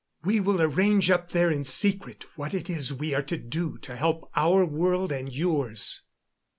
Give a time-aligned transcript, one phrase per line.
[0.23, 3.95] We will arrange, up there in secret, what it is we are to do to
[3.95, 6.01] help our world and yours."